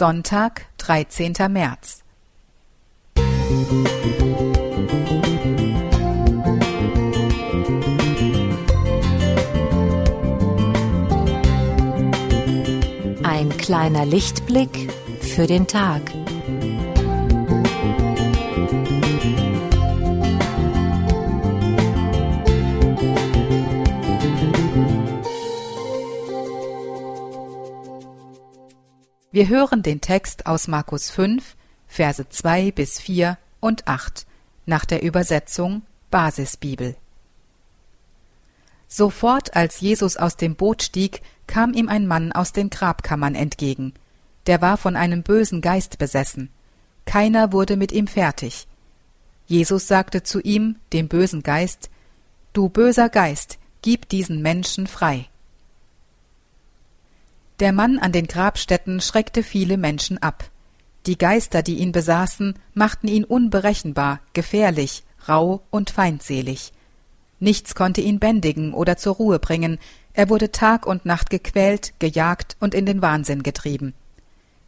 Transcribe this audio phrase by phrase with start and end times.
[0.00, 1.32] Sonntag, 13.
[1.50, 2.04] März.
[13.24, 16.02] Ein kleiner Lichtblick für den Tag.
[29.38, 31.54] Wir hören den Text aus Markus 5,
[31.86, 34.26] Verse 2 bis 4 und 8
[34.66, 36.96] nach der Übersetzung Basisbibel.
[38.88, 43.94] Sofort, als Jesus aus dem Boot stieg, kam ihm ein Mann aus den Grabkammern entgegen.
[44.48, 46.50] Der war von einem bösen Geist besessen.
[47.04, 48.66] Keiner wurde mit ihm fertig.
[49.46, 51.90] Jesus sagte zu ihm, dem bösen Geist,
[52.54, 55.27] Du böser Geist, gib diesen Menschen frei.
[57.60, 60.48] Der Mann an den Grabstätten schreckte viele Menschen ab.
[61.06, 66.72] Die Geister, die ihn besaßen, machten ihn unberechenbar, gefährlich, rau und feindselig.
[67.40, 69.78] Nichts konnte ihn bändigen oder zur Ruhe bringen,
[70.12, 73.94] er wurde Tag und Nacht gequält, gejagt und in den Wahnsinn getrieben.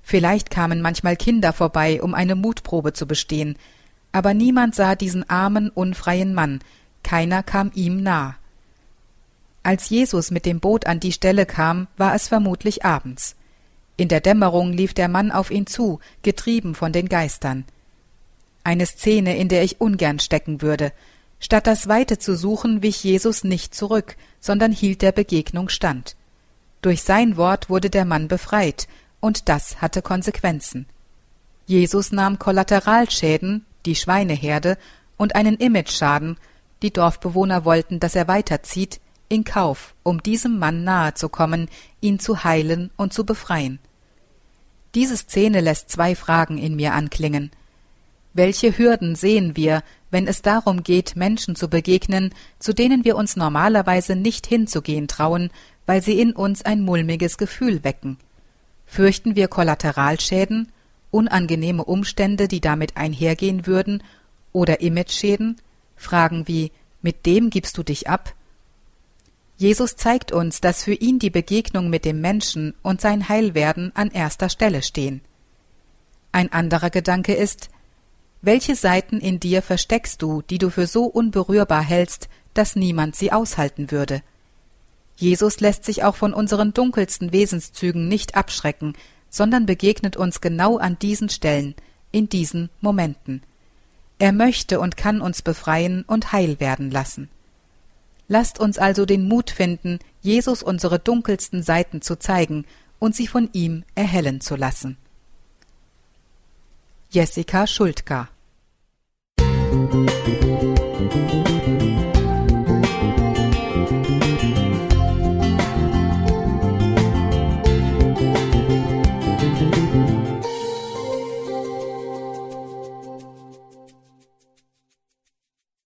[0.02, 3.56] Vielleicht kamen manchmal Kinder vorbei, um eine Mutprobe zu bestehen,
[4.12, 6.60] aber niemand sah diesen armen, unfreien Mann,
[7.02, 8.36] keiner kam ihm nah.
[9.62, 13.36] Als Jesus mit dem Boot an die Stelle kam, war es vermutlich abends.
[13.96, 17.66] In der Dämmerung lief der Mann auf ihn zu, getrieben von den Geistern.
[18.64, 20.92] Eine Szene, in der ich ungern stecken würde.
[21.38, 26.16] Statt das Weite zu suchen, wich Jesus nicht zurück, sondern hielt der Begegnung stand.
[26.80, 28.88] Durch sein Wort wurde der Mann befreit,
[29.20, 30.86] und das hatte Konsequenzen.
[31.66, 34.78] Jesus nahm Kollateralschäden, die Schweineherde,
[35.18, 36.38] und einen Imageschaden,
[36.82, 39.00] die Dorfbewohner wollten, dass er weiterzieht,
[39.30, 41.68] in Kauf, um diesem Mann nahe zu kommen,
[42.00, 43.78] ihn zu heilen und zu befreien.
[44.94, 47.50] Diese Szene lässt zwei Fragen in mir anklingen.
[48.34, 53.36] Welche Hürden sehen wir, wenn es darum geht, Menschen zu begegnen, zu denen wir uns
[53.36, 55.50] normalerweise nicht hinzugehen trauen,
[55.86, 58.18] weil sie in uns ein mulmiges Gefühl wecken?
[58.84, 60.72] Fürchten wir Kollateralschäden,
[61.12, 64.02] unangenehme Umstände, die damit einhergehen würden,
[64.52, 65.60] oder Imageschäden?
[65.96, 66.72] Fragen wie
[67.02, 68.34] Mit dem gibst du dich ab?
[69.60, 74.10] Jesus zeigt uns, dass für ihn die Begegnung mit dem Menschen und sein Heilwerden an
[74.10, 75.20] erster Stelle stehen.
[76.32, 77.68] Ein anderer Gedanke ist,
[78.40, 83.32] welche Seiten in dir versteckst du, die du für so unberührbar hältst, dass niemand sie
[83.32, 84.22] aushalten würde?
[85.16, 88.94] Jesus lässt sich auch von unseren dunkelsten Wesenszügen nicht abschrecken,
[89.28, 91.74] sondern begegnet uns genau an diesen Stellen,
[92.12, 93.42] in diesen Momenten.
[94.18, 97.28] Er möchte und kann uns befreien und heil werden lassen.
[98.32, 102.64] Lasst uns also den Mut finden, Jesus unsere dunkelsten Seiten zu zeigen
[103.00, 104.98] und sie von ihm erhellen zu lassen.
[107.10, 108.39] Jessica Schuldka Musik